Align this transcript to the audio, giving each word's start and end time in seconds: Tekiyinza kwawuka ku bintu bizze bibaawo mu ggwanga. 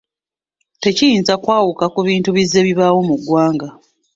Tekiyinza 0.81 1.33
kwawuka 1.43 1.85
ku 1.93 1.99
bintu 2.07 2.29
bizze 2.35 2.59
bibaawo 2.67 2.99
mu 3.09 3.15
ggwanga. 3.19 3.67